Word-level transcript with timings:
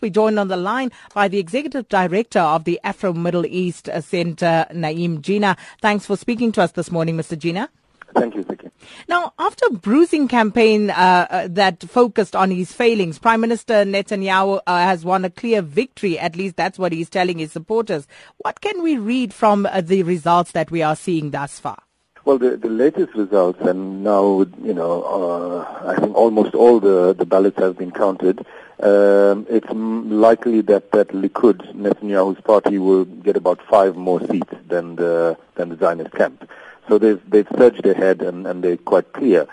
We 0.00 0.10
joined 0.10 0.38
on 0.38 0.48
the 0.48 0.56
line 0.56 0.92
by 1.14 1.28
the 1.28 1.38
Executive 1.38 1.88
Director 1.88 2.40
of 2.40 2.64
the 2.64 2.80
Afro 2.84 3.12
Middle 3.12 3.46
East 3.46 3.88
Center, 4.00 4.66
Na'eem 4.72 5.20
Jeenah. 5.20 5.56
Thanks 5.80 6.06
for 6.06 6.16
speaking 6.16 6.52
to 6.52 6.62
us 6.62 6.72
this 6.72 6.90
morning, 6.90 7.16
Mr. 7.16 7.36
Jeenah. 7.36 7.68
Thank 8.14 8.34
you, 8.34 8.42
Vicky. 8.42 8.70
Now, 9.08 9.32
after 9.38 9.66
a 9.66 9.72
bruising 9.72 10.26
campaign 10.26 10.90
uh, 10.90 11.26
uh, 11.30 11.48
that 11.50 11.82
focused 11.82 12.34
on 12.34 12.50
his 12.50 12.72
failings, 12.72 13.18
Prime 13.18 13.40
Minister 13.40 13.84
Netanyahu 13.84 14.60
uh, 14.66 14.78
has 14.78 15.04
won 15.04 15.24
a 15.24 15.30
clear 15.30 15.62
victory. 15.62 16.18
At 16.18 16.36
least 16.36 16.56
that's 16.56 16.78
what 16.78 16.92
he's 16.92 17.08
telling 17.08 17.38
his 17.38 17.52
supporters. 17.52 18.08
What 18.38 18.60
can 18.60 18.82
we 18.82 18.96
read 18.96 19.32
from 19.32 19.66
uh, 19.66 19.80
the 19.80 20.02
results 20.02 20.52
that 20.52 20.70
we 20.70 20.82
are 20.82 20.96
seeing 20.96 21.30
thus 21.30 21.60
far? 21.60 21.82
Well, 22.24 22.38
the, 22.38 22.56
the 22.56 22.68
latest 22.68 23.14
results, 23.14 23.60
and 23.62 24.04
now, 24.04 24.46
you 24.62 24.74
know, 24.74 25.02
uh, 25.02 25.88
I 25.88 25.98
think 26.00 26.14
almost 26.14 26.54
all 26.54 26.78
the, 26.78 27.14
the 27.14 27.24
ballots 27.24 27.58
have 27.58 27.78
been 27.78 27.92
counted. 27.92 28.44
Um, 28.82 29.46
it's 29.50 29.68
likely 29.70 30.62
that, 30.62 30.92
that 30.92 31.08
Likud, 31.08 31.74
Netanyahu's 31.74 32.40
party, 32.40 32.78
will 32.78 33.04
get 33.04 33.36
about 33.36 33.60
five 33.68 33.96
more 33.96 34.20
seats 34.26 34.54
than 34.68 34.96
the, 34.96 35.36
than 35.56 35.68
the 35.68 35.76
Zionist 35.76 36.12
camp. 36.12 36.48
So 36.88 36.98
they've, 36.98 37.20
they've 37.28 37.48
surged 37.58 37.84
ahead 37.84 38.22
and, 38.22 38.46
and 38.46 38.64
they're 38.64 38.78
quite 38.78 39.12
clear. 39.12 39.46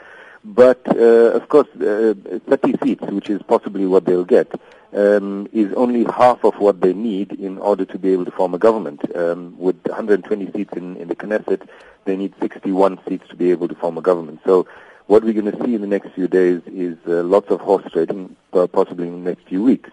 But, 0.46 0.82
uh, 0.88 1.36
of 1.36 1.50
course, 1.50 1.68
uh, 1.76 2.14
30 2.48 2.78
seats, 2.82 3.04
which 3.08 3.30
is 3.30 3.42
possibly 3.42 3.86
what 3.86 4.06
they'll 4.06 4.24
get, 4.24 4.50
um, 4.94 5.50
is 5.52 5.74
only 5.74 6.06
half 6.06 6.46
of 6.46 6.56
what 6.60 6.80
they 6.80 6.94
need 6.94 7.34
in 7.34 7.58
order 7.58 7.84
to 7.84 8.00
be 8.00 8.14
able 8.14 8.24
to 8.26 8.32
form 8.32 8.54
a 8.54 8.58
government. 8.58 9.02
Um, 9.14 9.58
with 9.58 9.76
120 9.86 10.52
seats 10.54 10.74
in, 10.78 10.96
in 10.96 11.10
the 11.10 11.16
Knesset, 11.18 11.68
they 12.06 12.16
need 12.16 12.34
61 12.40 13.00
seats 13.08 13.28
to 13.28 13.36
be 13.36 13.52
able 13.52 13.68
to 13.68 13.76
form 13.76 13.98
a 13.98 14.02
government. 14.02 14.40
So 14.46 14.68
what 15.08 15.24
we're 15.24 15.34
going 15.34 15.52
to 15.52 15.66
see 15.66 15.74
in 15.74 15.82
the 15.82 15.88
next 15.88 16.10
few 16.12 16.28
days 16.28 16.62
is 16.68 16.98
uh, 17.08 17.24
lots 17.24 17.50
of 17.50 17.62
horse 17.62 17.84
trading, 17.92 18.36
possibly 18.52 19.08
in 19.08 19.24
the 19.24 19.30
next 19.30 19.48
few 19.48 19.64
weeks, 19.64 19.90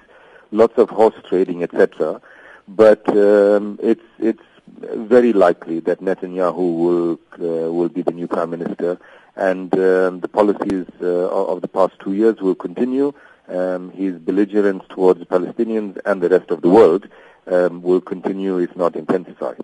lots 0.50 0.76
of 0.76 0.90
horse 0.90 1.14
trading, 1.28 1.62
etc. 1.62 2.20
But 2.68 3.08
um, 3.16 3.78
it's 3.82 4.02
it's 4.18 4.42
very 4.80 5.32
likely 5.32 5.80
that 5.80 6.00
Netanyahu 6.00 6.56
will 6.56 7.12
uh, 7.34 7.72
will 7.72 7.88
be 7.88 8.02
the 8.02 8.12
new 8.12 8.26
prime 8.26 8.50
minister, 8.50 8.98
and 9.36 9.72
um, 9.74 10.20
the 10.20 10.28
policies 10.28 10.86
uh, 11.00 11.28
of 11.52 11.60
the 11.60 11.68
past 11.68 11.94
two 12.00 12.14
years 12.14 12.40
will 12.40 12.54
continue. 12.56 13.12
Um, 13.46 13.90
his 13.90 14.14
belligerence 14.14 14.84
towards 14.88 15.22
Palestinians 15.24 16.00
and 16.06 16.22
the 16.22 16.30
rest 16.30 16.50
of 16.50 16.62
the 16.62 16.70
world 16.70 17.06
um, 17.46 17.82
will 17.82 18.00
continue, 18.00 18.58
if 18.58 18.74
not 18.76 18.96
intensify. 18.96 19.54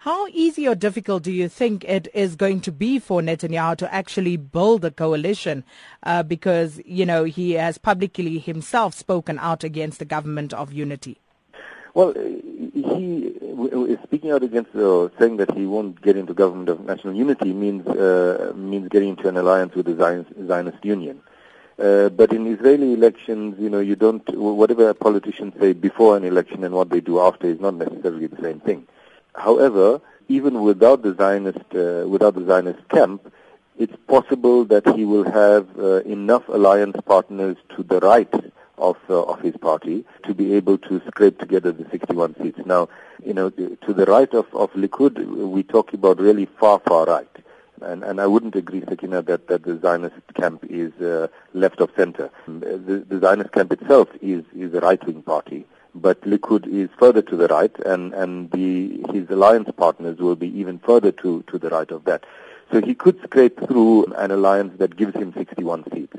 How 0.00 0.26
easy 0.28 0.68
or 0.68 0.74
difficult 0.74 1.22
do 1.22 1.32
you 1.32 1.48
think 1.48 1.84
it 1.84 2.08
is 2.14 2.36
going 2.36 2.60
to 2.62 2.72
be 2.72 2.98
for 2.98 3.20
Netanyahu 3.20 3.76
to 3.78 3.94
actually 3.94 4.36
build 4.36 4.84
a 4.84 4.90
coalition? 4.90 5.64
Uh, 6.02 6.22
because, 6.22 6.80
you 6.84 7.06
know, 7.06 7.24
he 7.24 7.52
has 7.52 7.78
publicly 7.78 8.38
himself 8.38 8.94
spoken 8.94 9.38
out 9.38 9.64
against 9.64 9.98
the 9.98 10.04
government 10.04 10.52
of 10.52 10.72
unity. 10.72 11.18
Well, 11.92 12.14
he 12.14 13.34
is 13.34 13.98
speaking 14.04 14.30
out 14.30 14.44
against 14.44 14.74
uh, 14.76 15.08
saying 15.18 15.38
that 15.38 15.52
he 15.56 15.66
won't 15.66 16.00
get 16.02 16.16
into 16.16 16.32
government 16.34 16.68
of 16.68 16.84
national 16.84 17.14
unity 17.14 17.52
means 17.52 17.84
uh, 17.86 18.52
means 18.54 18.88
getting 18.88 19.10
into 19.10 19.28
an 19.28 19.36
alliance 19.36 19.74
with 19.74 19.86
the 19.86 19.96
Zionist, 19.96 20.30
Zionist 20.46 20.84
Union. 20.84 21.20
Uh, 21.80 22.10
but 22.10 22.32
in 22.32 22.46
Israeli 22.46 22.92
elections, 22.92 23.56
you 23.58 23.70
know, 23.70 23.80
you 23.80 23.96
don't, 23.96 24.22
whatever 24.36 24.92
politicians 24.92 25.54
say 25.58 25.72
before 25.72 26.16
an 26.16 26.24
election 26.24 26.62
and 26.62 26.74
what 26.74 26.90
they 26.90 27.00
do 27.00 27.18
after 27.20 27.46
is 27.46 27.58
not 27.58 27.74
necessarily 27.74 28.26
the 28.26 28.40
same 28.42 28.60
thing. 28.60 28.86
However, 29.34 30.00
even 30.28 30.60
without 30.62 31.02
the 31.02 31.14
Zionist, 31.14 31.58
uh, 31.74 32.06
without 32.06 32.34
the 32.34 32.44
Zionist 32.44 32.86
camp, 32.90 33.32
it's 33.78 33.96
possible 34.06 34.66
that 34.66 34.86
he 34.94 35.06
will 35.06 35.24
have 35.24 35.66
uh, 35.78 36.02
enough 36.02 36.46
alliance 36.48 36.96
partners 37.06 37.56
to 37.76 37.82
the 37.82 37.98
right 38.00 38.32
of 38.76 38.96
uh, 39.08 39.22
of 39.22 39.40
his 39.40 39.56
party 39.56 40.04
to 40.24 40.34
be 40.34 40.54
able 40.54 40.76
to 40.76 41.00
scrape 41.06 41.38
together 41.38 41.72
the 41.72 41.86
61 41.90 42.36
seats. 42.42 42.60
Now, 42.66 42.90
you 43.24 43.32
know, 43.32 43.48
to 43.48 43.94
the 43.94 44.04
right 44.04 44.32
of 44.34 44.46
of 44.54 44.70
Likud, 44.72 45.16
we 45.24 45.62
talk 45.62 45.94
about 45.94 46.20
really 46.20 46.46
far, 46.58 46.78
far 46.80 47.06
right. 47.06 47.36
And, 47.82 48.02
and 48.02 48.20
I 48.20 48.26
wouldn't 48.26 48.54
agree, 48.56 48.82
Sakina, 48.88 49.22
that, 49.22 49.48
that 49.48 49.62
the 49.64 49.78
Zionist 49.78 50.16
camp 50.34 50.64
is 50.68 50.92
uh, 51.00 51.28
left 51.54 51.80
of 51.80 51.90
center. 51.96 52.30
The, 52.46 53.04
the 53.08 53.18
Zionist 53.18 53.52
camp 53.52 53.72
itself 53.72 54.08
is, 54.20 54.44
is 54.54 54.74
a 54.74 54.80
right-wing 54.80 55.22
party, 55.22 55.66
but 55.94 56.20
Likud 56.22 56.66
is 56.66 56.88
further 56.98 57.22
to 57.22 57.36
the 57.36 57.48
right, 57.48 57.74
and, 57.86 58.12
and 58.14 58.50
the, 58.50 59.04
his 59.12 59.28
alliance 59.30 59.70
partners 59.76 60.18
will 60.18 60.36
be 60.36 60.48
even 60.58 60.78
further 60.78 61.12
to, 61.12 61.42
to 61.48 61.58
the 61.58 61.70
right 61.70 61.90
of 61.90 62.04
that. 62.04 62.24
So 62.72 62.80
he 62.80 62.94
could 62.94 63.20
scrape 63.22 63.58
through 63.66 64.06
an 64.14 64.30
alliance 64.30 64.78
that 64.78 64.96
gives 64.96 65.14
him 65.14 65.32
61 65.36 65.84
seats. 65.92 66.16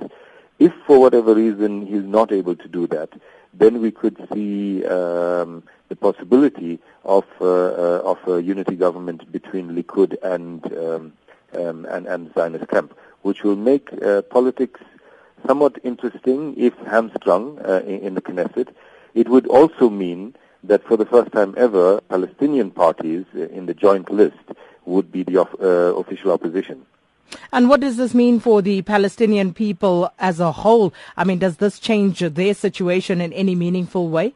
If 0.60 0.74
for 0.86 1.00
whatever 1.00 1.34
reason 1.34 1.88
he's 1.88 2.04
not 2.04 2.32
able 2.32 2.56
to 2.56 2.68
do 2.68 2.88
that, 2.88 3.10
then 3.54 3.82
we 3.82 3.92
could 3.92 4.18
see 4.34 4.86
um, 4.86 5.64
the 5.90 5.96
possibility 5.96 6.80
of 7.04 7.26
uh, 7.42 7.46
uh, 7.46 8.02
of 8.06 8.18
a 8.28 8.42
unity 8.42 8.76
government 8.76 9.30
between 9.32 9.72
Likud 9.72 10.16
and 10.24 10.64
um, 10.78 11.14
um, 11.56 11.86
and, 11.86 12.08
and 12.08 12.34
Zionist 12.34 12.68
camp, 12.70 12.98
which 13.22 13.44
will 13.44 13.56
make 13.56 13.90
uh, 14.04 14.22
politics 14.24 14.80
somewhat 15.48 15.78
interesting 15.84 16.54
if 16.58 16.74
hamstrung 16.88 17.60
uh, 17.60 17.82
in, 17.86 18.00
in, 18.00 18.16
the 18.16 18.22
Knesset. 18.22 18.70
It 19.14 19.30
would 19.30 19.48
also 19.48 19.90
mean 19.90 20.36
that 20.64 20.84
for 20.84 20.98
the 20.98 21.06
first 21.06 21.32
time 21.32 21.54
ever, 21.58 22.02
Palestinian 22.02 22.72
parties 22.72 23.26
uh, 23.36 23.48
in 23.48 23.66
the 23.66 23.74
joint 23.74 24.12
list 24.12 24.38
would 24.86 25.12
be 25.12 25.24
the 25.24 25.42
uh, 25.42 25.66
official 26.00 26.32
opposition. 26.32 26.86
And 27.52 27.70
what 27.70 27.80
does 27.80 27.98
this 27.98 28.14
mean 28.14 28.40
for 28.40 28.62
the 28.62 28.82
Palestinian 28.82 29.54
people 29.54 30.12
as 30.20 30.40
a 30.40 30.52
whole? 30.52 30.94
I 31.16 31.24
mean, 31.24 31.40
does 31.40 31.58
this 31.58 31.80
change 31.80 32.20
their 32.20 32.54
situation 32.54 33.22
in 33.22 33.32
any 33.34 33.56
meaningful 33.56 34.10
way? 34.10 34.34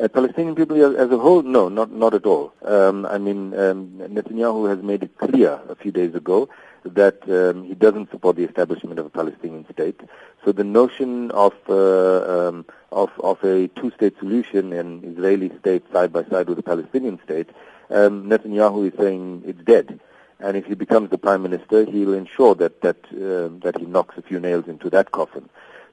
Uh, 0.00 0.08
Palestinian 0.08 0.56
people 0.56 0.76
as, 0.96 1.10
a 1.12 1.18
whole, 1.18 1.42
no, 1.42 1.68
not 1.68 1.92
not 1.92 2.14
at 2.14 2.26
all. 2.26 2.52
Um, 2.62 3.06
I 3.06 3.16
mean, 3.18 3.54
um, 3.56 3.92
Netanyahu 3.98 4.68
has 4.68 4.82
made 4.82 5.04
it 5.04 5.16
clear 5.18 5.60
a 5.68 5.76
few 5.76 5.92
days 5.92 6.16
ago 6.16 6.48
that 6.84 7.22
um, 7.30 7.62
he 7.62 7.74
doesn't 7.74 8.10
support 8.10 8.34
the 8.34 8.42
establishment 8.42 8.98
of 8.98 9.06
a 9.06 9.10
Palestinian 9.10 9.64
state. 9.72 10.00
So 10.44 10.50
the 10.50 10.64
notion 10.64 11.30
of 11.30 11.54
uh, 11.68 12.48
um, 12.48 12.66
of, 12.90 13.10
of 13.20 13.42
a 13.44 13.68
two-state 13.68 14.18
solution, 14.18 14.72
an 14.72 15.04
Israeli 15.04 15.52
state 15.60 15.84
side 15.92 16.12
by 16.12 16.24
side 16.24 16.48
with 16.48 16.58
a 16.58 16.62
Palestinian 16.64 17.20
state, 17.22 17.50
um, 17.90 18.28
Netanyahu 18.28 18.88
is 18.92 18.98
saying 18.98 19.44
it's 19.46 19.62
dead. 19.62 20.00
And 20.40 20.56
if 20.56 20.66
he 20.66 20.74
becomes 20.74 21.10
the 21.10 21.18
prime 21.18 21.42
minister, 21.44 21.84
he'll 21.84 22.14
ensure 22.14 22.56
that 22.56 22.80
that 22.82 22.96
uh, 23.12 23.48
that 23.62 23.78
he 23.78 23.86
knocks 23.86 24.18
a 24.18 24.22
few 24.22 24.40
nails 24.40 24.66
into 24.66 24.90
that 24.90 25.12
coffin. 25.12 25.48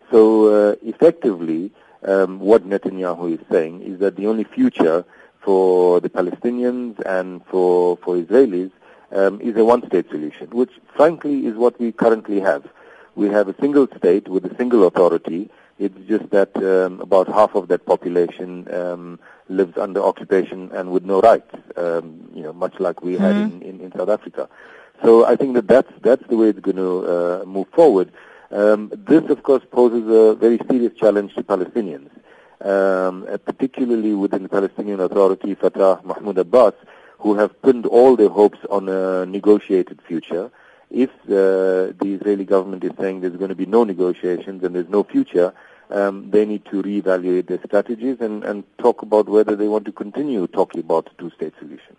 So 0.10 0.48
uh, 0.48 0.76
effectively 0.82 1.72
um, 2.04 2.40
what 2.40 2.68
Netanyahu 2.68 3.34
is 3.34 3.46
saying 3.52 3.82
is 3.82 4.00
that 4.00 4.16
the 4.16 4.28
only 4.28 4.44
future 4.44 5.06
for 5.42 6.00
the 6.00 6.10
Palestinians 6.10 7.00
and 7.06 7.46
for, 7.46 7.98
for 7.98 8.16
Israelis 8.16 8.72
um, 9.12 9.42
is 9.42 9.56
a 9.58 9.66
one-state 9.66 10.10
solution, 10.10 10.48
which 10.52 10.72
frankly 10.96 11.46
is 11.46 11.56
what 11.56 11.80
we 11.80 11.92
currently 11.92 12.40
have. 12.40 12.68
We 13.16 13.28
have 13.30 13.48
a 13.48 13.56
single 13.60 13.88
state 13.98 14.28
with 14.28 14.46
a 14.46 14.56
single 14.56 14.86
authority. 14.88 15.50
It's 15.80 15.98
just 16.08 16.30
that 16.30 16.56
um, 16.58 17.02
about 17.02 17.28
half 17.28 17.56
of 17.56 17.68
that 17.70 17.86
population 17.86 18.74
um, 18.74 19.20
lives 19.50 19.78
under 19.78 20.02
occupation 20.02 20.72
and 20.72 20.92
with 20.92 21.04
no 21.04 21.20
rights, 21.22 21.54
um, 21.76 22.30
you 22.34 22.44
know, 22.44 22.54
much 22.54 22.80
like 22.80 23.02
we 23.02 23.14
mm-hmm. 23.16 23.24
had 23.24 23.36
in, 23.36 23.62
in, 23.62 23.82
in, 23.82 23.92
South 23.92 24.10
Africa. 24.10 24.48
So 25.04 25.26
I 25.26 25.36
think 25.36 25.56
that 25.56 25.68
that's, 25.68 25.92
that's 26.02 26.26
the 26.28 26.38
way 26.38 26.50
it's 26.50 26.60
going 26.60 26.78
to 26.78 27.08
uh, 27.08 27.46
move 27.46 27.68
forward. 27.70 28.12
Um, 28.52 28.92
this, 28.94 29.24
of 29.30 29.44
course, 29.44 29.64
poses 29.72 30.04
a 30.10 30.36
very 30.36 30.60
serious 30.70 30.94
challenge 30.94 31.34
to 31.36 31.44
Palestinians, 31.44 32.10
um, 32.60 33.26
uh, 33.32 33.38
particularly 33.38 34.14
within 34.14 34.44
the 34.44 34.50
Palestinian 34.50 35.00
Authority, 35.00 35.56
Fatah, 35.56 36.02
Mahmoud 36.04 36.38
Abbas, 36.38 36.74
who 37.20 37.36
have 37.36 37.62
pinned 37.62 37.86
all 37.86 38.18
their 38.18 38.30
hopes 38.30 38.60
on 38.70 38.90
a 38.90 39.26
negotiated 39.26 40.02
future. 40.02 40.52
If 40.90 41.10
uh, 41.28 41.96
the 42.02 42.18
Israeli 42.20 42.44
government 42.44 42.84
is 42.84 42.92
saying 43.00 43.22
there's 43.22 43.38
going 43.38 43.50
to 43.50 43.56
be 43.56 43.66
no 43.66 43.86
negotiations 43.86 44.64
and 44.64 44.76
there's 44.76 44.90
no 44.90 45.04
future, 45.04 45.54
um, 45.90 46.30
they 46.32 46.46
need 46.46 46.66
to 46.66 46.84
reevaluate 46.84 47.48
their 47.48 47.60
strategies 47.66 48.18
and, 48.20 48.44
and 48.44 48.66
talk 48.80 49.02
about 49.02 49.30
whether 49.30 49.56
they 49.56 49.70
want 49.70 49.86
to 49.86 49.94
continue 49.94 50.46
talking 50.48 50.82
about 50.82 51.10
a 51.10 51.22
two-state 51.22 51.54
solution. 51.60 51.96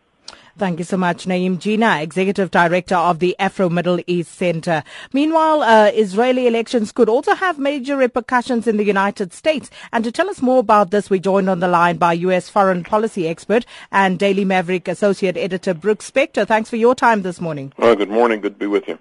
Thank 0.58 0.78
you 0.78 0.84
so 0.84 0.98
much, 0.98 1.24
Na'eem 1.24 1.56
Jeenah, 1.56 2.02
Executive 2.02 2.50
Director 2.50 2.94
of 2.94 3.20
the 3.20 3.34
Afro 3.38 3.70
Middle 3.70 4.00
East 4.06 4.34
Center. 4.34 4.84
Meanwhile, 5.12 5.62
uh, 5.62 5.90
Israeli 5.94 6.46
elections 6.46 6.92
could 6.92 7.08
also 7.08 7.34
have 7.34 7.58
major 7.58 7.96
repercussions 7.96 8.66
in 8.66 8.76
the 8.76 8.84
United 8.84 9.32
States. 9.32 9.70
And 9.92 10.04
to 10.04 10.12
tell 10.12 10.28
us 10.28 10.42
more 10.42 10.60
about 10.60 10.90
this, 10.90 11.08
we 11.08 11.20
joined 11.20 11.48
on 11.48 11.60
the 11.60 11.68
line 11.68 11.96
by 11.96 12.12
U.S. 12.12 12.50
foreign 12.50 12.84
policy 12.84 13.26
expert 13.26 13.64
and 13.90 14.18
Daily 14.18 14.44
Maverick 14.44 14.88
Associate 14.88 15.36
Editor 15.36 15.72
Brooks 15.72 16.10
Spector. 16.10 16.46
Thanks 16.46 16.68
for 16.68 16.76
your 16.76 16.94
time 16.94 17.22
this 17.22 17.40
morning. 17.40 17.72
Oh, 17.78 17.96
good 17.96 18.10
morning. 18.10 18.40
Good 18.40 18.54
to 18.54 18.58
be 18.58 18.66
with 18.66 18.86
you. 18.88 18.98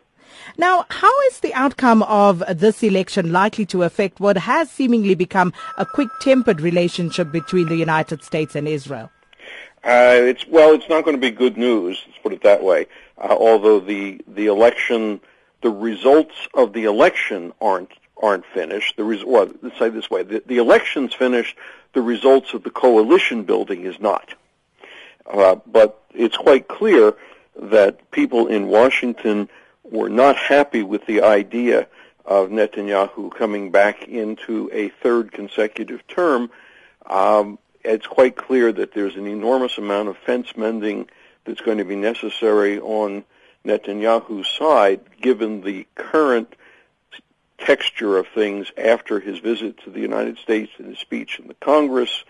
Now, 0.58 0.86
how 0.90 1.22
is 1.24 1.40
the 1.40 1.54
outcome 1.54 2.04
of 2.04 2.44
this 2.50 2.82
election 2.82 3.32
likely 3.32 3.66
to 3.68 3.84
affect 3.84 4.20
what 4.20 4.38
has 4.38 4.70
seemingly 4.72 5.16
become 5.16 5.54
a 5.78 5.86
quick-tempered 5.86 6.62
relationship 6.62 7.32
between 7.32 7.68
the 7.68 7.76
United 7.76 8.24
States 8.24 8.56
and 8.56 8.68
Israel? 8.68 9.12
Uh, 9.84 10.14
it's 10.16 10.48
well, 10.48 10.74
it's 10.74 10.88
not 10.90 11.04
going 11.04 11.16
to 11.16 11.22
be 11.22 11.32
good 11.32 11.58
news. 11.58 12.04
Let's 12.06 12.20
put 12.20 12.34
it 12.34 12.44
that 12.44 12.64
way. 12.64 12.86
Uh, 13.18 13.36
although 13.38 13.80
the 13.80 14.22
the 14.28 14.46
election, 14.46 15.20
the 15.62 15.72
results 15.72 16.36
of 16.54 16.74
the 16.74 16.86
election 16.86 17.52
aren't 17.60 17.92
aren't 18.22 18.46
finished. 18.46 18.96
The 18.98 19.04
res- 19.04 19.26
well, 19.26 19.50
let's 19.62 19.80
say 19.80 19.90
this 19.90 20.10
way: 20.10 20.22
the, 20.24 20.44
the 20.46 20.58
election's 20.58 21.14
finished. 21.14 21.58
The 21.94 22.02
results 22.02 22.54
of 22.54 22.64
the 22.64 22.70
coalition 22.70 23.44
building 23.44 23.86
is 23.86 24.00
not. 24.00 24.34
Uh, 25.26 25.56
but 25.66 26.02
it's 26.14 26.38
quite 26.38 26.68
clear 26.68 27.14
that 27.56 28.12
people 28.12 28.48
in 28.48 28.68
Washington 28.68 29.50
were 29.84 30.10
not 30.10 30.38
happy 30.38 30.84
with 30.84 31.06
the 31.06 31.22
idea 31.22 31.88
of 32.26 32.50
Netanyahu 32.50 33.34
coming 33.36 33.72
back 33.72 34.08
into 34.08 34.70
a 34.72 34.90
third 34.90 35.32
consecutive 35.32 36.06
term. 36.08 36.50
Um, 37.08 37.60
it's 37.84 38.08
quite 38.08 38.36
clear 38.36 38.72
that 38.72 38.94
there's 38.94 39.16
an 39.16 39.28
enormous 39.28 39.78
amount 39.78 40.10
of 40.10 40.18
fence 40.18 40.56
mending 40.56 41.10
that's 41.46 41.62
going 41.62 41.78
to 41.78 41.86
be 41.86 41.96
necessary 41.96 42.80
on 42.80 43.24
Netanyahu's 43.66 44.48
side, 44.48 45.02
given 45.22 45.62
the 45.62 45.88
current 45.96 46.56
texture 47.58 48.18
of 48.18 48.28
things 48.28 48.72
after 48.78 49.20
his 49.20 49.40
visit 49.40 49.78
to 49.84 49.90
the 49.90 50.00
United 50.00 50.38
States 50.38 50.72
and 50.78 50.88
his 50.88 51.00
speech 51.00 51.40
in 51.40 51.48
the 51.48 51.54
Congress, 51.56 52.24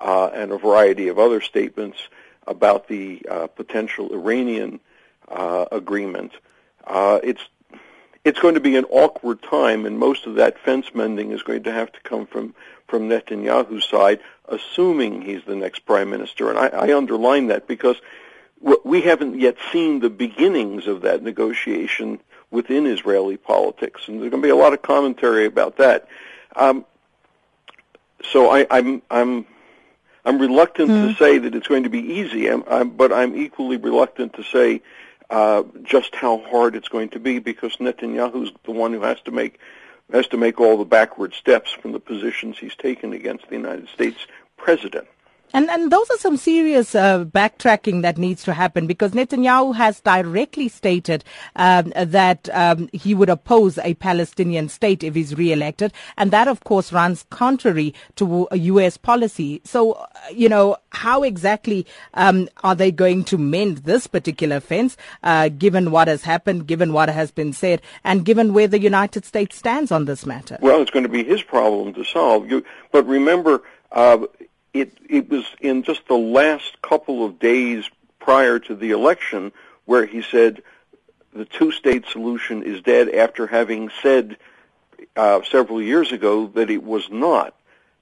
uh, 0.00 0.30
and 0.32 0.52
a 0.52 0.58
variety 0.58 1.08
of 1.08 1.18
other 1.18 1.40
statements 1.40 1.98
about 2.46 2.86
the 2.88 3.24
uh, 3.28 3.46
potential 3.48 4.12
Iranian 4.12 4.78
uh, 5.28 5.64
agreement. 5.72 6.32
Uh, 6.86 7.18
it's 7.22 7.42
it's 8.26 8.40
going 8.40 8.54
to 8.54 8.60
be 8.60 8.74
an 8.74 8.84
awkward 8.86 9.40
time, 9.40 9.86
and 9.86 10.00
most 10.00 10.26
of 10.26 10.34
that 10.34 10.58
fence 10.58 10.92
mending 10.92 11.30
is 11.30 11.44
going 11.44 11.62
to 11.62 11.72
have 11.72 11.92
to 11.92 12.00
come 12.00 12.26
from 12.26 12.54
from 12.88 13.08
Netanyahu's 13.08 13.84
side, 13.84 14.20
assuming 14.48 15.22
he's 15.22 15.44
the 15.44 15.54
next 15.54 15.86
prime 15.86 16.10
minister. 16.10 16.50
And 16.50 16.58
I, 16.58 16.66
I 16.66 16.96
underline 16.96 17.46
that 17.48 17.68
because 17.68 17.96
we 18.84 19.02
haven't 19.02 19.38
yet 19.38 19.56
seen 19.72 20.00
the 20.00 20.10
beginnings 20.10 20.88
of 20.88 21.02
that 21.02 21.22
negotiation 21.22 22.20
within 22.50 22.86
Israeli 22.86 23.36
politics, 23.36 24.08
and 24.08 24.20
there's 24.20 24.30
going 24.30 24.42
to 24.42 24.46
be 24.46 24.50
a 24.50 24.56
lot 24.56 24.72
of 24.72 24.82
commentary 24.82 25.46
about 25.46 25.76
that. 25.76 26.08
Um, 26.56 26.84
so 28.24 28.50
I, 28.50 28.66
I'm 28.70 29.02
I'm 29.08 29.46
I'm 30.24 30.40
reluctant 30.40 30.90
mm. 30.90 31.02
to 31.02 31.12
hmm. 31.12 31.18
say 31.18 31.38
that 31.38 31.54
it's 31.54 31.68
going 31.68 31.84
to 31.84 31.90
be 31.90 32.00
easy, 32.00 32.48
I'm, 32.48 32.64
I'm, 32.68 32.90
but 32.90 33.12
I'm 33.12 33.36
equally 33.36 33.76
reluctant 33.76 34.34
to 34.34 34.42
say 34.42 34.82
uh, 35.30 35.64
just 35.82 36.14
how 36.14 36.38
hard 36.38 36.76
it's 36.76 36.88
going 36.88 37.08
to 37.10 37.18
be 37.18 37.38
because 37.38 37.76
Netanyahu's 37.76 38.52
the 38.64 38.72
one 38.72 38.92
who 38.92 39.02
has 39.02 39.20
to 39.22 39.30
make 39.30 39.58
has 40.12 40.28
to 40.28 40.36
make 40.36 40.60
all 40.60 40.76
the 40.76 40.84
backward 40.84 41.34
steps 41.34 41.72
from 41.72 41.92
the 41.92 41.98
positions 41.98 42.58
he's 42.58 42.76
taken 42.76 43.12
against 43.12 43.48
the 43.48 43.56
United 43.56 43.88
States 43.88 44.26
president. 44.56 45.08
And 45.52 45.70
and 45.70 45.90
those 45.90 46.10
are 46.10 46.18
some 46.18 46.36
serious 46.36 46.94
uh, 46.94 47.24
backtracking 47.24 48.02
that 48.02 48.18
needs 48.18 48.42
to 48.44 48.52
happen 48.52 48.86
because 48.86 49.12
Netanyahu 49.12 49.74
has 49.76 50.00
directly 50.00 50.68
stated 50.68 51.24
um, 51.54 51.92
that 51.96 52.48
um, 52.52 52.88
he 52.92 53.14
would 53.14 53.28
oppose 53.28 53.78
a 53.78 53.94
Palestinian 53.94 54.68
state 54.68 55.04
if 55.04 55.14
he's 55.14 55.34
re-elected, 55.34 55.92
and 56.16 56.30
that 56.30 56.48
of 56.48 56.64
course 56.64 56.92
runs 56.92 57.24
contrary 57.30 57.94
to 58.16 58.48
U.S. 58.52 58.96
policy. 58.96 59.60
So 59.64 59.92
uh, 59.92 60.06
you 60.32 60.48
know 60.48 60.76
how 60.90 61.22
exactly 61.22 61.86
um, 62.14 62.48
are 62.64 62.74
they 62.74 62.90
going 62.90 63.24
to 63.24 63.38
mend 63.38 63.78
this 63.78 64.06
particular 64.06 64.60
fence, 64.60 64.96
uh, 65.22 65.48
given 65.48 65.90
what 65.90 66.08
has 66.08 66.22
happened, 66.22 66.66
given 66.66 66.92
what 66.92 67.08
has 67.08 67.30
been 67.30 67.52
said, 67.52 67.82
and 68.02 68.24
given 68.24 68.52
where 68.52 68.68
the 68.68 68.80
United 68.80 69.24
States 69.24 69.56
stands 69.56 69.92
on 69.92 70.06
this 70.06 70.26
matter? 70.26 70.58
Well, 70.60 70.82
it's 70.82 70.90
going 70.90 71.04
to 71.04 71.08
be 71.08 71.24
his 71.24 71.42
problem 71.42 71.94
to 71.94 72.04
solve. 72.04 72.50
You, 72.50 72.64
but 72.90 73.06
remember. 73.06 73.62
Uh, 73.92 74.26
it 74.80 74.98
it 75.08 75.28
was 75.28 75.44
in 75.60 75.82
just 75.82 76.06
the 76.08 76.14
last 76.14 76.80
couple 76.82 77.24
of 77.24 77.38
days 77.38 77.88
prior 78.18 78.58
to 78.58 78.74
the 78.74 78.90
election 78.90 79.52
where 79.84 80.04
he 80.06 80.22
said 80.22 80.62
the 81.32 81.44
two-state 81.44 82.06
solution 82.06 82.62
is 82.62 82.82
dead 82.82 83.08
after 83.10 83.46
having 83.46 83.90
said 84.02 84.36
uh, 85.14 85.40
several 85.42 85.80
years 85.80 86.10
ago 86.12 86.46
that 86.54 86.70
it 86.70 86.82
was 86.82 87.08
not. 87.10 87.54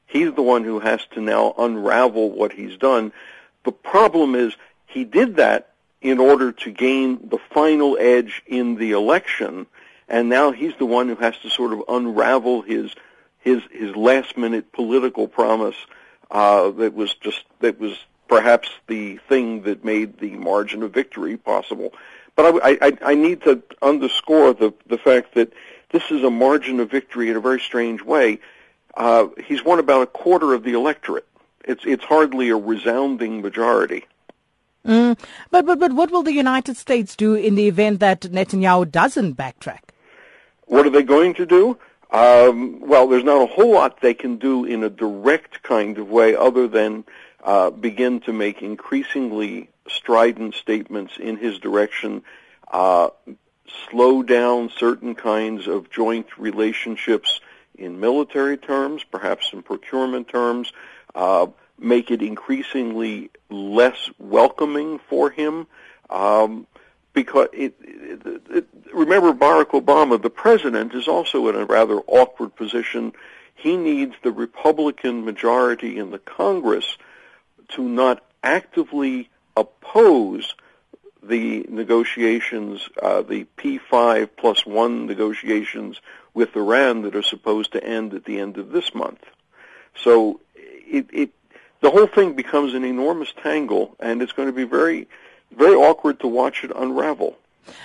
He's 0.07 0.33
the 0.35 0.43
one 0.43 0.65
who 0.65 0.79
has 0.81 1.05
to 1.13 1.21
now 1.21 1.55
unravel 1.59 2.31
what 2.31 2.53
he's 2.53 2.77
done. 2.77 3.13
The 3.65 3.73
problem 3.73 4.35
is 4.35 4.55
he 4.87 5.05
did 5.05 5.37
that 5.37 5.73
in 6.01 6.19
order 6.19 6.53
to 6.53 6.71
gain 6.71 7.29
the 7.29 7.39
final 7.53 7.97
edge 7.99 8.43
in 8.47 8.77
the 8.77 8.93
election, 8.93 9.67
and 10.09 10.29
now 10.29 10.53
he's 10.53 10.77
the 10.77 10.87
one 10.87 11.09
who 11.09 11.17
has 11.17 11.37
to 11.39 11.51
sort 11.51 11.73
of 11.73 11.83
unravel 11.89 12.63
his 12.63 12.95
his 13.41 13.63
his 13.73 13.95
last 13.97 14.37
minute 14.37 14.73
political 14.73 15.27
promise 15.29 15.77
uh, 16.35 16.71
that 16.73 16.93
was 16.95 17.15
just 17.15 17.45
that 17.61 17.81
was 17.81 17.97
perhaps 18.29 18.69
the 18.89 19.17
thing 19.29 19.63
that 19.63 19.85
made 19.85 20.19
the 20.19 20.33
margin 20.33 20.83
of 20.83 20.93
victory 20.93 21.37
possible. 21.37 21.95
But 22.37 22.61
I, 22.63 22.79
I, 22.83 22.99
I 23.13 23.15
need 23.15 23.43
to 23.43 23.63
underscore 23.81 24.53
the 24.53 24.75
the 24.87 24.99
fact 24.99 25.35
that 25.35 25.53
this 25.93 26.11
is 26.11 26.25
a 26.25 26.31
margin 26.31 26.81
of 26.81 26.91
victory 26.91 27.31
in 27.31 27.37
a 27.37 27.41
very 27.41 27.61
strange 27.61 28.03
way. 28.03 28.41
Uh, 28.97 29.29
he's 29.47 29.65
won 29.65 29.79
about 29.79 30.03
a 30.03 30.07
quarter 30.07 30.53
of 30.53 30.65
the 30.65 30.73
electorate. 30.73 31.27
It's 31.65 31.85
it's 31.87 32.05
hardly 32.05 32.51
a 32.51 32.57
resounding 32.57 33.41
majority. 33.41 34.05
Mm, 34.85 35.17
but 35.51 35.65
but 35.65 35.79
but 35.79 35.93
what 35.93 36.11
will 36.11 36.25
the 36.25 36.35
United 36.35 36.77
States 36.77 37.15
do 37.15 37.35
in 37.35 37.55
the 37.55 37.69
event 37.69 38.01
that 38.01 38.23
Netanyahu 38.23 38.91
doesn't 38.91 39.37
backtrack? 39.37 39.85
What 40.67 40.85
are 40.85 40.91
they 40.91 41.05
going 41.05 41.35
to 41.35 41.47
do? 41.47 41.79
Um, 42.11 42.81
well, 42.81 43.09
there's 43.09 43.25
not 43.25 43.43
a 43.43 43.47
whole 43.47 43.73
lot 43.73 44.01
they 44.01 44.15
can 44.15 44.37
do 44.37 44.65
in 44.65 44.85
a 44.85 44.91
direct 44.91 45.63
kind 45.63 45.99
of 45.99 46.09
way 46.09 46.37
other 46.37 46.69
than 46.69 47.05
uh, 47.43 47.71
begin 47.71 48.21
to 48.21 48.33
make 48.33 48.63
increasingly 48.63 49.69
strident 49.89 50.55
statements 50.55 51.17
in 51.19 51.37
his 51.37 51.59
direction, 51.59 52.23
uh, 52.71 53.09
slow 53.91 54.23
down 54.23 54.71
certain 54.71 55.15
kinds 55.15 55.67
of 55.67 55.91
joint 55.91 56.27
relationships 56.39 57.41
in 57.77 58.01
military 58.01 58.57
terms, 58.57 59.05
perhaps 59.05 59.51
in 59.53 59.63
procurement 59.63 60.29
terms, 60.29 60.73
uh, 61.15 61.47
make 61.79 62.11
it 62.11 62.23
increasingly 62.23 63.31
less 63.51 64.11
welcoming 64.19 65.01
for 65.09 65.31
him. 65.31 65.67
Um, 66.09 66.67
because 67.15 67.49
it, 67.53 67.75
it, 67.81 68.43
it, 68.51 68.67
remember 68.93 69.33
Barack 69.33 69.71
Obama, 69.71 70.21
the 70.21 70.31
president, 70.31 70.95
is 70.95 71.09
also 71.09 71.49
in 71.49 71.55
a 71.55 71.65
rather 71.65 72.01
awkward 72.07 72.55
position. 72.55 73.13
He 73.55 73.77
needs 73.77 74.15
the 74.23 74.33
Republican 74.33 75.25
majority 75.25 75.97
in 75.97 76.11
the 76.11 76.19
Congress 76.19 76.99
to 77.69 77.83
not 77.83 78.23
actively 78.43 79.31
oppose 79.57 80.55
the 81.23 81.65
negotiations, 81.71 82.89
uh, 83.01 83.23
the 83.23 83.47
P5 83.57 84.29
plus 84.37 84.67
one 84.67 85.07
negotiations 85.07 86.01
with 86.35 86.55
Iran 86.57 87.03
that 87.03 87.15
are 87.15 87.23
supposed 87.23 87.73
to 87.73 87.83
end 87.83 88.13
at 88.13 88.25
the 88.25 88.39
end 88.39 88.59
of 88.59 88.71
this 88.71 88.95
month. 88.95 89.25
So 89.97 90.41
it, 90.55 91.07
it 91.13 91.31
the 91.81 91.91
whole 91.91 92.07
thing 92.07 92.35
becomes 92.35 92.75
an 92.75 92.85
enormous 92.85 93.33
tangle, 93.43 93.95
and 94.01 94.21
it's 94.21 94.33
going 94.33 94.49
to 94.49 94.55
be 94.55 94.65
very 94.65 95.07
very 95.53 95.75
awkward 95.75 96.21
to 96.21 96.29
watch 96.29 96.65
it 96.65 96.73
unravel. 96.75 97.37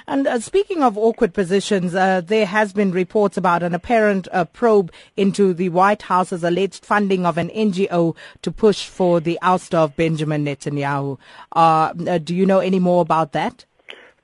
And 0.08 0.28
uh, 0.28 0.40
speaking 0.40 0.84
of 0.84 0.98
awkward 0.98 1.34
positions, 1.34 1.96
uh, 1.96 2.22
there 2.22 2.46
has 2.46 2.74
been 2.74 2.92
reports 2.92 3.38
about 3.38 3.64
an 3.64 3.74
apparent 3.74 4.28
uh, 4.32 4.46
probe 4.46 4.92
into 5.16 5.54
the 5.54 5.70
White 5.70 6.04
House's 6.04 6.44
alleged 6.44 6.86
funding 6.86 7.26
of 7.26 7.38
an 7.38 7.50
NGO 7.50 8.16
to 8.42 8.52
push 8.52 8.88
for 8.88 9.20
the 9.20 9.40
ouster 9.42 9.76
of 9.76 9.96
Benjamin 9.96 10.46
Netanyahu. 10.46 11.18
Uh, 11.54 11.94
uh, 12.08 12.18
do 12.18 12.36
you 12.36 12.46
know 12.46 12.60
any 12.60 12.80
more 12.80 13.02
about 13.02 13.32
that? 13.34 13.66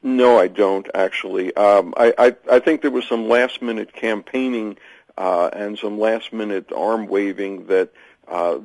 No, 0.04 0.40
I 0.40 0.48
don't 0.48 0.88
actually. 0.94 1.56
Um, 1.56 1.94
I, 1.98 2.14
I, 2.18 2.36
I, 2.52 2.60
think 2.60 2.82
there 2.82 2.92
was 2.92 3.08
some 3.08 3.28
last-minute 3.28 3.92
campaigning 3.94 4.78
uh, 5.18 5.50
and 5.52 5.80
some 5.80 6.00
last-minute 6.00 6.72
arm 6.72 7.08
waving 7.08 7.66
that 7.68 7.92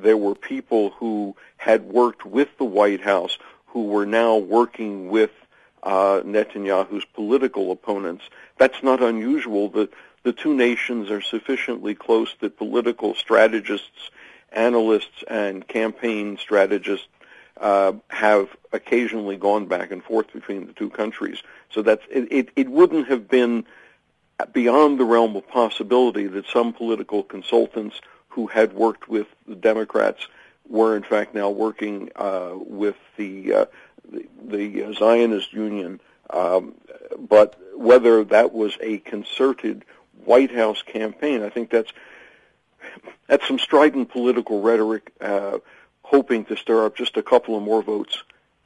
there 0.03 0.19
were 0.19 0.35
people 0.35 0.91
who 0.91 1.35
had 1.57 1.85
worked 1.85 2.27
with 2.27 2.49
the 2.59 2.65
White 2.65 3.01
House 3.01 3.39
who 3.71 3.85
were 3.85 4.07
now 4.07 4.37
working 4.37 5.09
with 5.09 5.31
uh, 5.83 6.21
Netanyahu's 6.25 7.05
political 7.15 7.73
opponents. 7.73 8.25
That's 8.59 8.83
not 8.83 9.03
unusual. 9.03 9.69
The, 9.69 9.89
the 10.23 10.33
two 10.33 10.55
nations 10.55 11.11
are 11.11 11.21
sufficiently 11.21 11.95
close 11.95 12.35
that 12.41 12.59
political 12.59 13.15
strategists, 13.15 14.11
analysts, 14.53 15.25
and 15.29 15.67
campaign 15.67 16.37
strategists 16.39 17.07
uh, 17.61 17.93
have 18.09 18.49
occasionally 18.73 19.37
gone 19.37 19.67
back 19.67 19.91
and 19.91 20.03
forth 20.03 20.33
between 20.33 20.67
the 20.67 20.73
two 20.73 20.91
countries. 20.91 21.39
So 21.71 21.83
that's 21.83 22.03
it, 22.11 22.33
it, 22.33 22.49
it 22.57 22.69
wouldn't 22.69 23.09
have 23.09 23.29
been 23.29 23.65
beyond 24.53 24.99
the 24.99 25.05
realm 25.05 25.37
of 25.37 25.47
possibility 25.49 26.27
that 26.27 26.47
some 26.47 26.73
political 26.73 27.23
consultants 27.23 28.01
who 28.29 28.47
had 28.47 28.73
worked 28.73 29.09
with 29.09 29.27
the 29.47 29.55
Democrats 29.55 30.27
were 30.71 30.97
in 30.97 31.03
fact 31.03 31.35
now 31.35 31.51
working 31.51 32.11
uh, 32.17 32.53
with 32.55 32.97
the, 33.17 33.53
uh, 33.53 33.65
the, 34.11 34.27
the 34.45 34.95
Zionist 34.95 35.53
Union. 35.53 36.01
Um, 36.31 36.75
but 37.19 37.61
whether 37.77 38.25
that 38.25 38.53
was 38.53 38.79
a 38.81 38.99
concerted 38.99 39.85
White 40.25 40.55
House 40.55 40.83
campaign, 40.83 41.43
I 41.43 41.51
think 41.51 41.71
that's 41.71 41.93
that's 43.27 43.47
some 43.47 43.59
strident 43.59 44.11
political 44.11 44.61
rhetoric, 44.61 45.13
uh, 45.21 45.59
hoping 46.03 46.45
to 46.47 46.57
stir 46.57 46.87
up 46.87 46.97
just 46.97 47.17
a 47.17 47.23
couple 47.23 47.57
of 47.57 47.63
more 47.63 47.83
votes 47.83 48.23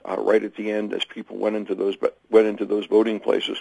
uh, 0.08 0.16
right 0.18 0.42
at 0.42 0.56
the 0.56 0.70
end 0.70 0.92
as 0.92 1.04
people 1.04 1.36
went 1.36 1.56
into 1.56 1.74
those 1.74 1.96
went 2.30 2.46
into 2.46 2.64
those 2.64 2.86
voting 2.86 3.20
places. 3.20 3.58